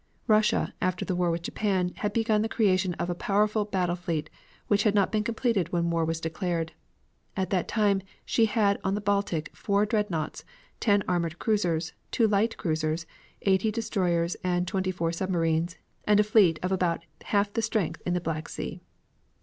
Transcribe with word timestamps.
Russia, 0.25 0.73
after 0.81 1.05
the 1.05 1.15
war 1.15 1.29
with 1.29 1.43
Japan, 1.43 1.93
had 1.97 2.11
begun 2.11 2.41
the 2.41 2.49
creation 2.49 2.95
of 2.95 3.07
a 3.07 3.13
powerful 3.13 3.65
battle 3.65 3.95
fleet, 3.95 4.31
which 4.65 4.81
had 4.81 4.95
not 4.95 5.11
been 5.11 5.23
completed 5.23 5.71
when 5.71 5.91
war 5.91 6.03
was 6.03 6.19
declared. 6.19 6.71
At 7.37 7.51
that 7.51 7.67
time 7.67 8.01
she 8.25 8.45
had 8.45 8.79
on 8.83 8.95
the 8.95 8.99
Baltic 8.99 9.55
four 9.55 9.85
dreadnaughts, 9.85 10.43
ten 10.79 11.03
armored 11.07 11.37
cruisers, 11.37 11.93
two 12.09 12.27
light 12.27 12.57
cruisers, 12.57 13.05
eighty 13.43 13.69
destroyers 13.69 14.35
and 14.43 14.67
twenty 14.67 14.89
four 14.89 15.11
submarines, 15.11 15.77
and 16.05 16.19
a 16.19 16.23
fleet 16.23 16.57
of 16.63 16.71
about 16.71 17.05
half 17.25 17.53
the 17.53 17.61
strength 17.61 18.01
in 18.03 18.15
the 18.15 18.19
Black 18.21 18.49
Sea. 18.49 18.81